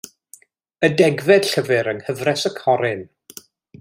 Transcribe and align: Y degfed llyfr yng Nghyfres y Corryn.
Y 0.87 0.89
degfed 1.01 1.49
llyfr 1.49 1.91
yng 1.91 2.01
Nghyfres 2.07 2.47
y 2.51 2.53
Corryn. 2.57 3.05